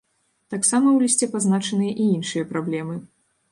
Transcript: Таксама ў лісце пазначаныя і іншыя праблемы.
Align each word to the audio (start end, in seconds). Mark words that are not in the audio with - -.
Таксама 0.53 0.87
ў 0.91 0.97
лісце 1.09 1.29
пазначаныя 1.35 1.93
і 2.01 2.09
іншыя 2.17 2.51
праблемы. 2.55 3.01